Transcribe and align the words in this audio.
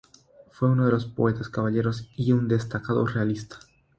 Fue 0.49 0.67
uno 0.67 0.87
de 0.87 0.91
los 0.93 1.05
poetas 1.05 1.47
caballeros 1.47 2.09
y 2.15 2.31
un 2.31 2.47
destacado 2.47 3.05
realista. 3.05 3.59